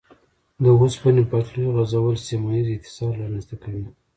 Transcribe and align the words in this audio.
د 0.63 0.63
اوسپنې 0.77 1.23
پټلۍ 1.31 1.65
غځول 1.75 2.15
سیمه 2.27 2.49
ییز 2.55 2.67
اتصال 2.71 3.11
رامنځته 3.21 3.55
کوي. 3.63 3.85